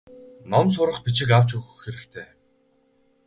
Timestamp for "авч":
1.37-1.49